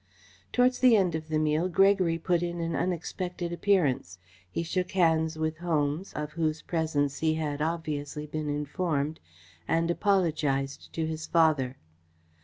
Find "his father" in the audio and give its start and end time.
11.05-11.77